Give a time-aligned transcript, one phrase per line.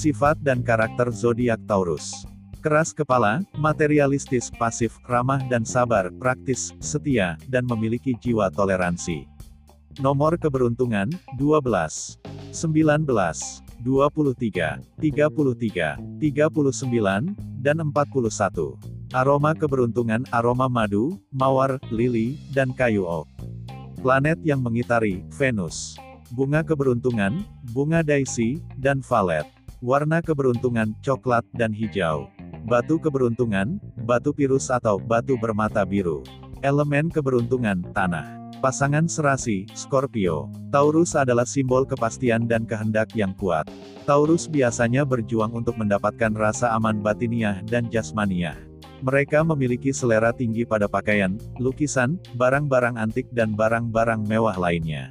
[0.00, 2.24] Sifat dan karakter zodiak Taurus.
[2.64, 9.28] Keras kepala, materialistis, pasif, ramah dan sabar, praktis, setia, dan memiliki jiwa toleransi.
[10.00, 12.16] Nomor keberuntungan, 12,
[12.52, 13.04] 19,
[13.84, 19.12] 23, 33, 39, dan 41.
[19.12, 23.28] Aroma keberuntungan aroma madu, mawar, lili, dan kayu oak.
[24.00, 26.00] Planet yang mengitari, Venus.
[26.30, 27.42] Bunga keberuntungan,
[27.74, 29.42] bunga daisy, dan valet.
[29.82, 32.30] Warna keberuntungan, coklat dan hijau.
[32.70, 36.22] Batu keberuntungan, batu pirus atau batu bermata biru.
[36.62, 38.30] Elemen keberuntungan, tanah.
[38.62, 40.46] Pasangan serasi, Scorpio.
[40.70, 43.66] Taurus adalah simbol kepastian dan kehendak yang kuat.
[44.06, 48.54] Taurus biasanya berjuang untuk mendapatkan rasa aman batiniah dan jasmaniah.
[49.02, 55.10] Mereka memiliki selera tinggi pada pakaian, lukisan, barang-barang antik dan barang-barang mewah lainnya.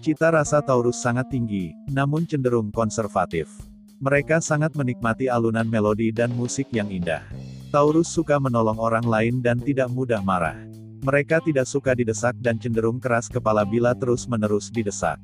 [0.00, 3.52] Cita rasa Taurus sangat tinggi, namun cenderung konservatif.
[4.00, 7.20] Mereka sangat menikmati alunan melodi dan musik yang indah.
[7.68, 10.56] Taurus suka menolong orang lain dan tidak mudah marah.
[11.04, 15.20] Mereka tidak suka didesak dan cenderung keras kepala bila terus-menerus didesak.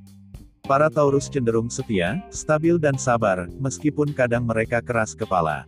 [0.69, 5.65] Para Taurus cenderung setia, stabil dan sabar, meskipun kadang mereka keras kepala.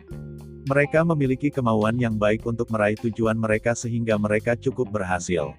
[0.68, 5.56] Mereka memiliki kemauan yang baik untuk meraih tujuan mereka sehingga mereka cukup berhasil.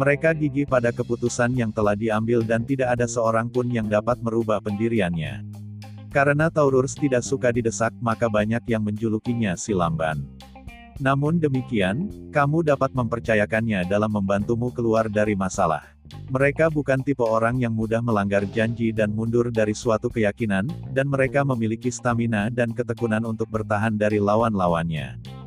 [0.00, 4.56] Mereka gigih pada keputusan yang telah diambil dan tidak ada seorang pun yang dapat merubah
[4.64, 5.44] pendiriannya.
[6.08, 10.24] Karena Taurus tidak suka didesak, maka banyak yang menjulukinya si lamban.
[11.04, 15.84] Namun demikian, kamu dapat mempercayakannya dalam membantumu keluar dari masalah.
[16.32, 20.64] Mereka bukan tipe orang yang mudah melanggar janji dan mundur dari suatu keyakinan,
[20.96, 25.39] dan mereka memiliki stamina dan ketekunan untuk bertahan dari lawan-lawannya.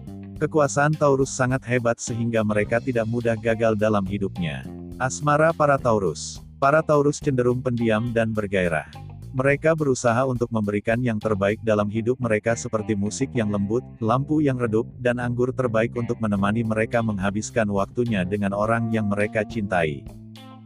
[0.44, 4.68] Kekuasaan Taurus sangat hebat sehingga mereka tidak mudah gagal dalam hidupnya.
[5.00, 6.44] Asmara para Taurus.
[6.60, 8.92] Para Taurus cenderung pendiam dan bergairah.
[9.32, 14.59] Mereka berusaha untuk memberikan yang terbaik dalam hidup mereka seperti musik yang lembut, lampu yang
[14.59, 20.03] redup, dan anggur terbaik untuk menemani mereka menghabiskan waktunya dengan orang yang mereka cintai.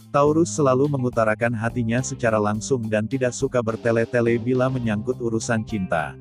[0.09, 6.17] Taurus selalu mengutarakan hatinya secara langsung dan tidak suka bertele-tele bila menyangkut urusan cinta.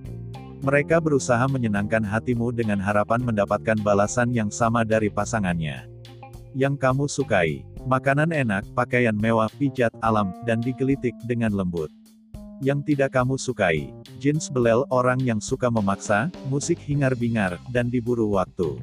[0.65, 5.85] Mereka berusaha menyenangkan hatimu dengan harapan mendapatkan balasan yang sama dari pasangannya.
[6.57, 11.93] Yang kamu sukai, makanan enak, pakaian mewah, pijat alam, dan digelitik dengan lembut.
[12.65, 18.81] Yang tidak kamu sukai, jeans belel orang yang suka memaksa, musik hingar-bingar, dan diburu waktu.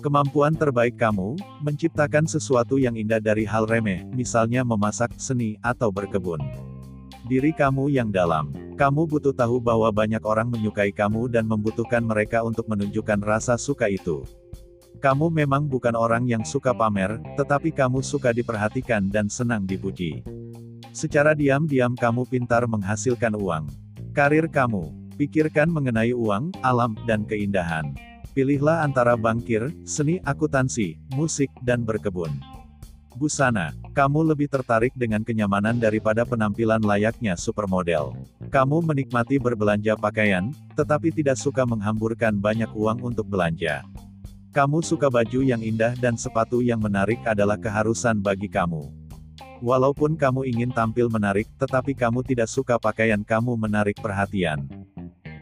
[0.00, 6.40] Kemampuan terbaik kamu, menciptakan sesuatu yang indah dari hal remeh, misalnya memasak, seni, atau berkebun.
[7.28, 8.63] Diri kamu yang dalam.
[8.74, 13.86] Kamu butuh tahu bahwa banyak orang menyukai kamu dan membutuhkan mereka untuk menunjukkan rasa suka
[13.86, 14.26] itu.
[14.98, 20.26] Kamu memang bukan orang yang suka pamer, tetapi kamu suka diperhatikan dan senang dipuji.
[20.90, 23.70] Secara diam-diam kamu pintar menghasilkan uang.
[24.10, 24.90] Karir kamu,
[25.22, 27.94] pikirkan mengenai uang, alam, dan keindahan.
[28.34, 32.34] Pilihlah antara bankir, seni akuntansi, musik, dan berkebun.
[33.14, 38.10] Busana, kamu lebih tertarik dengan kenyamanan daripada penampilan layaknya supermodel.
[38.52, 43.84] Kamu menikmati berbelanja pakaian, tetapi tidak suka menghamburkan banyak uang untuk belanja.
[44.54, 48.86] Kamu suka baju yang indah dan sepatu yang menarik adalah keharusan bagi kamu.
[49.58, 54.66] Walaupun kamu ingin tampil menarik, tetapi kamu tidak suka pakaian kamu menarik perhatian.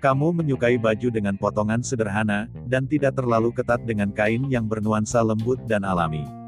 [0.01, 5.61] Kamu menyukai baju dengan potongan sederhana, dan tidak terlalu ketat dengan kain yang bernuansa lembut
[5.69, 6.42] dan alami.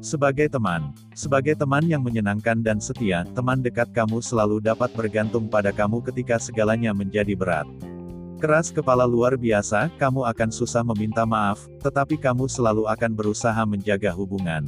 [0.00, 5.76] Sebagai teman, sebagai teman yang menyenangkan dan setia, teman dekat kamu selalu dapat bergantung pada
[5.76, 7.68] kamu ketika segalanya menjadi berat.
[8.40, 14.08] Keras kepala luar biasa, kamu akan susah meminta maaf, tetapi kamu selalu akan berusaha menjaga
[14.16, 14.64] hubungan.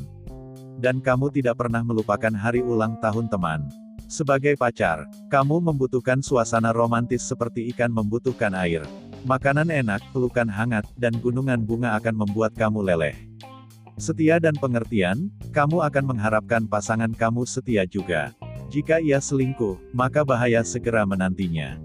[0.77, 3.65] Dan kamu tidak pernah melupakan hari ulang tahun teman.
[4.13, 8.85] Sebagai pacar, kamu membutuhkan suasana romantis seperti ikan membutuhkan air.
[9.25, 13.32] Makanan enak, pelukan hangat, dan gunungan bunga akan membuat kamu leleh.
[14.01, 18.33] Setia dan pengertian, kamu akan mengharapkan pasangan kamu setia juga.
[18.73, 21.77] Jika ia selingkuh, maka bahaya segera menantinya.